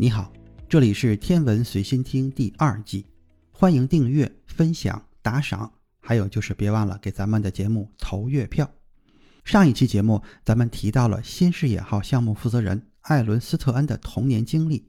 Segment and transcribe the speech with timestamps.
[0.00, 0.32] 你好，
[0.66, 3.04] 这里是天文随心听第二季，
[3.50, 8.66] 欢迎订阅、分享、打赏，还有就是别忘了给咱们的节目投月票。
[9.44, 14.88] 上一期节目咱们提到了新视野号项目负责人艾伦斯特恩的童年经历，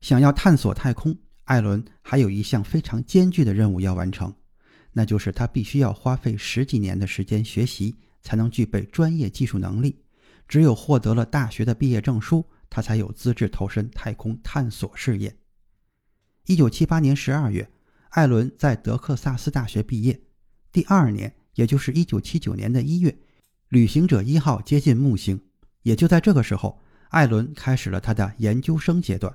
[0.00, 4.34] 想要探索太空，艾伦还有一项非常艰巨的任务要完成，
[4.94, 10.02] 那就是他必须要花费十几年的时间学习，才能具备专业技术能力。
[10.48, 12.42] 只有获得了大学的毕业证书。
[12.70, 15.36] 他才有资质投身太空探索事业。
[16.46, 17.70] 一九七八年十二月，
[18.10, 20.22] 艾伦在德克萨斯大学毕业。
[20.72, 23.18] 第二年，也就是一九七九年的一月，
[23.68, 25.42] 旅行者一号接近木星。
[25.82, 29.34] 也就在这个时候，艾伦开始了他的研究生阶段。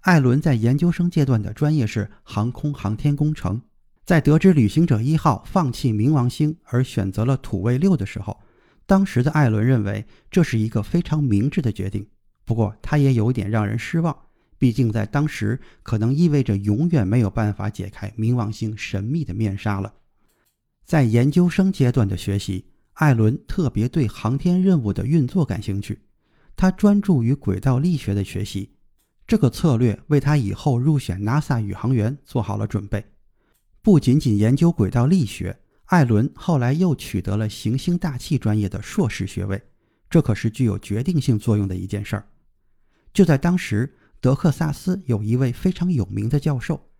[0.00, 3.62] 艾伦在研究生阶段的专业是航空航天工程。
[4.04, 8.40] 在得知旅行者一号放弃冥王星而选择了土卫六的时候，
[8.86, 12.08] 当时的艾伦认为这是一个非常明智的决定。
[12.46, 14.16] 不过，他也有点让人失望，
[14.56, 19.92] 毕竟在当时，可能意味着永远没有办法解开冥王星神秘的面纱了。
[20.84, 25.98] 在研究生阶段的学习，艾伦特别对航天任务的运作感兴趣，
[26.54, 28.70] 他专注于轨道力学的学习。
[29.26, 33.04] 这个策略为他以后入选 NASA 宇航员做好了准备。
[33.82, 39.60] 不仅仅研究轨道力学，艾伦后来又取得了行星大气专业的硕士学位，
[40.08, 42.24] 这可是具有决定性作用的一件事儿。
[43.16, 46.90] 就在当时，德克萨斯有一位非常有名的教授，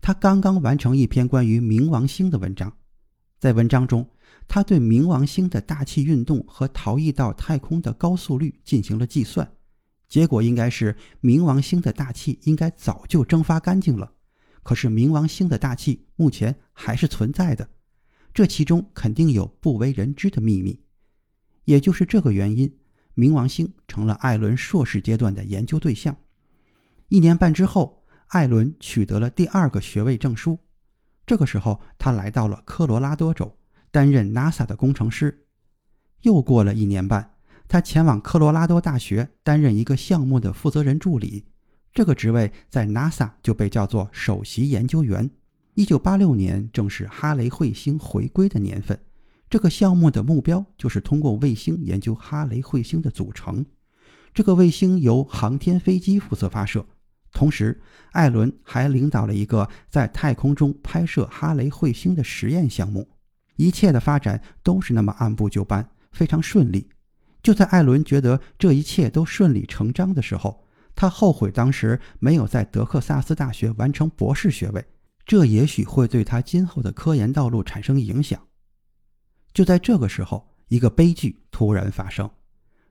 [0.00, 2.76] 他刚刚完成一篇关于冥王星的文章。
[3.38, 4.10] 在文章中，
[4.48, 9.48] 他对冥王星的大气运动和逃逸到太空的高速率进行了计算，
[10.08, 14.10] 结果应该是冥王星的大气应该早就蒸发干净了。
[14.64, 17.70] 可是冥王星的大气目前还是存在的，
[18.34, 20.80] 这其中肯定有不为人知的秘密。
[21.64, 22.79] 也就是这个原因。
[23.14, 26.16] 冥王星成了艾伦硕士阶段的研究对象。
[27.08, 30.58] 一年半之后，艾伦取得了第二个学位证书。
[31.26, 33.56] 这个时候，他来到了科罗拉多州，
[33.90, 35.46] 担任 NASA 的工程师。
[36.22, 37.34] 又过了一年半，
[37.68, 41.46] 他前往科罗拉多大学担任一个项目的负责人助理。
[41.92, 45.30] 这个职位在 NASA 就被叫做首席研究员。
[45.74, 49.00] 一九八六年正是哈雷彗星回归的年份。
[49.50, 53.66] 这个项目的目标就是通过卫星研究哈雷彗星的组成。
[54.32, 56.86] 这个卫星由航天飞机负责发射，
[57.32, 63.08] 同时艾伦还领导了一个在太空中拍摄哈雷彗星的实验项目。
[63.56, 66.88] 一切的发展都是那么按部就班，非常顺利。
[67.42, 74.86] 就在艾伦觉得这一切都顺理成章的时候，他后悔当时没有在德克萨斯大学完成博士学位，
[75.26, 78.40] 这也许会对他今后的科研道路产生影响。
[79.52, 82.30] 就在这个时候，一个悲剧突然发生。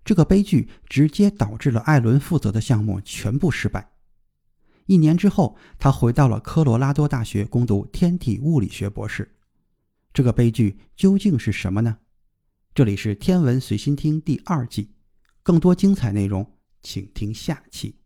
[0.04, 3.92] 这个悲剧直接导致了艾伦负责的项目全部失败。
[4.88, 9.36] 一年之后，他回到了科罗拉多大学攻读天体物理学博士。
[10.12, 12.00] 这个悲剧究竟是什么呢？
[12.74, 14.90] 这里是天文随心听第二季，
[15.44, 17.99] 更多精彩内容，请听下期。